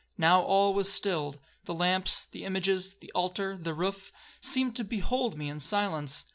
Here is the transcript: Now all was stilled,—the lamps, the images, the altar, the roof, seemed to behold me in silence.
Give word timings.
Now 0.17 0.41
all 0.41 0.73
was 0.73 0.91
stilled,—the 0.91 1.75
lamps, 1.75 2.25
the 2.25 2.43
images, 2.43 2.95
the 2.95 3.11
altar, 3.13 3.55
the 3.55 3.75
roof, 3.75 4.11
seemed 4.41 4.75
to 4.77 4.83
behold 4.83 5.37
me 5.37 5.47
in 5.47 5.59
silence. 5.59 6.25